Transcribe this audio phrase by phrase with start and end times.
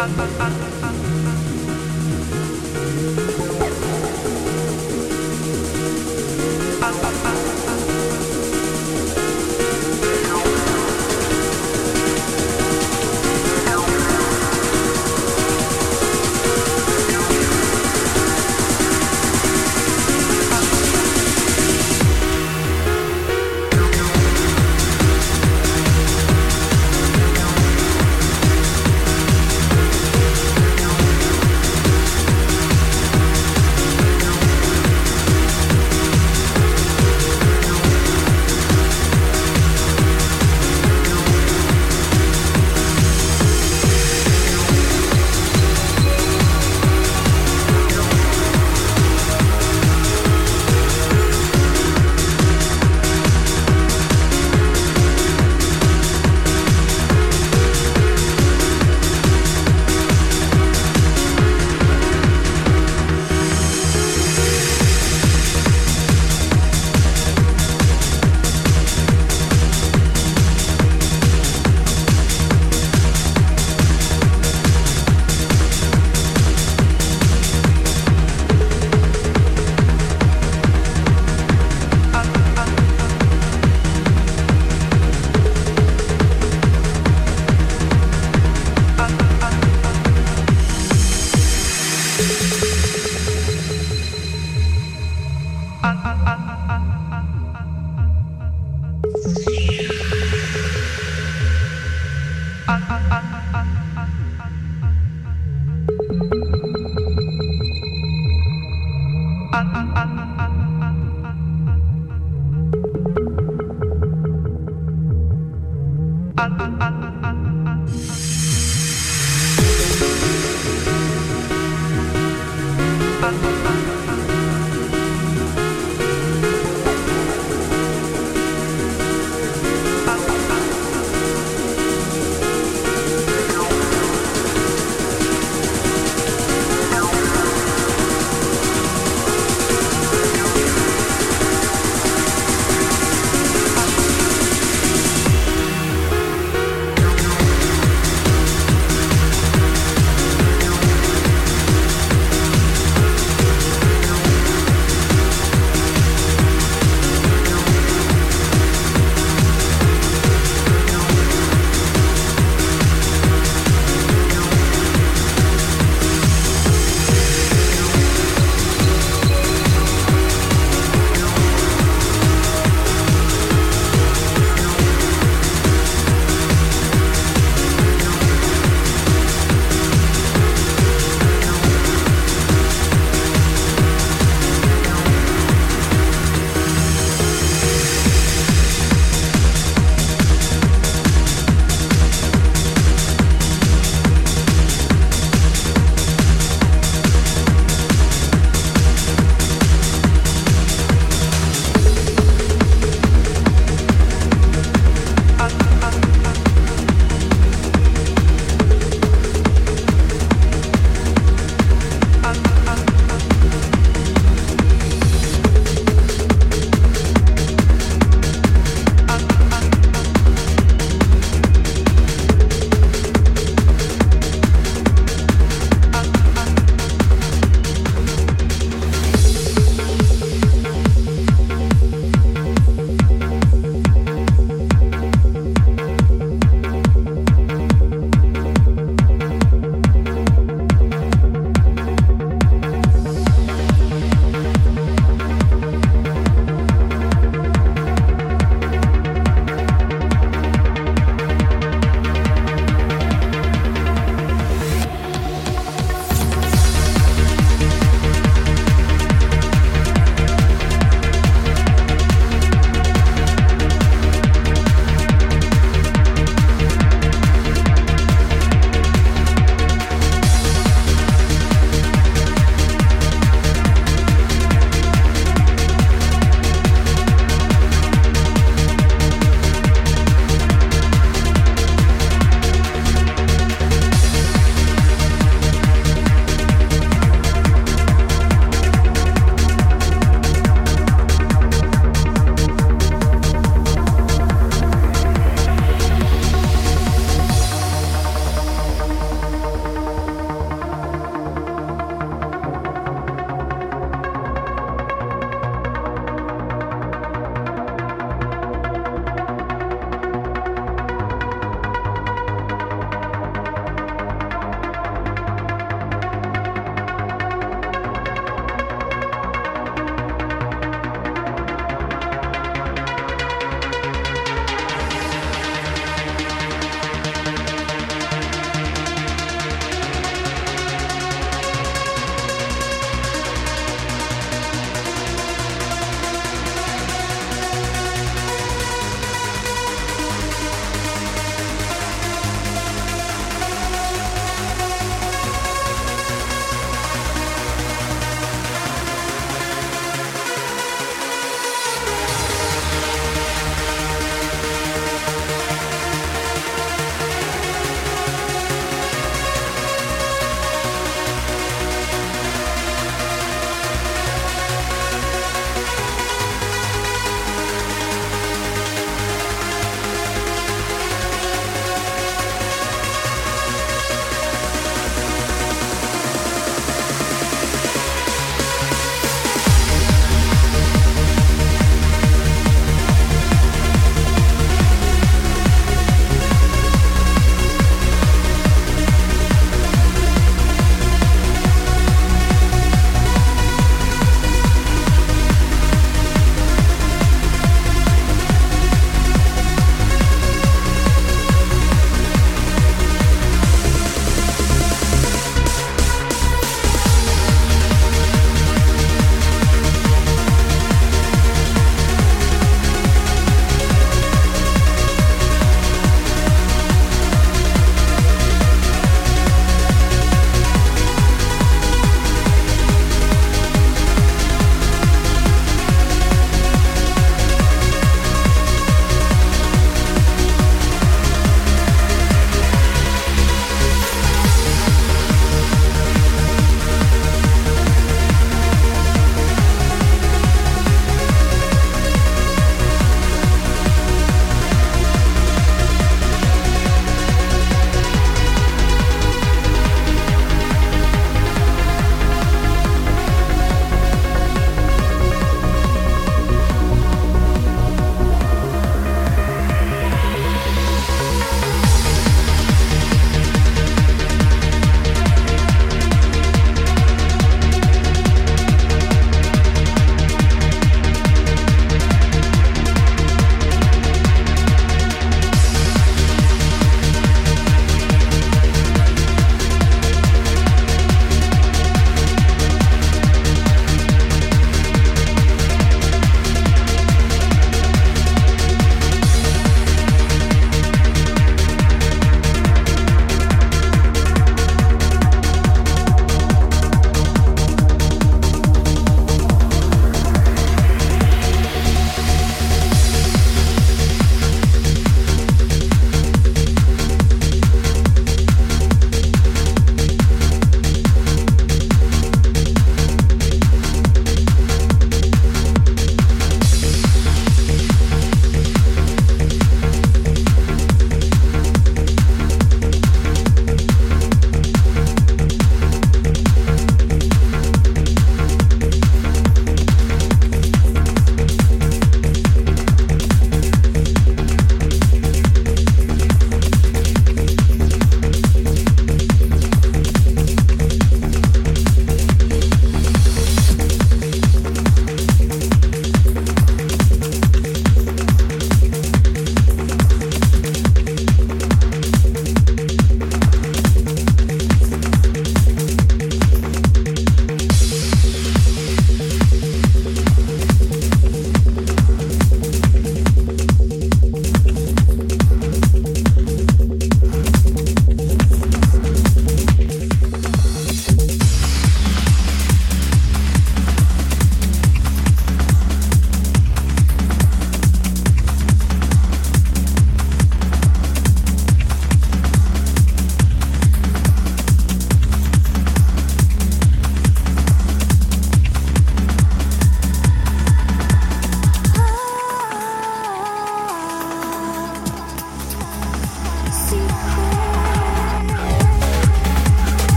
[0.00, 0.89] Uh, uh, uh.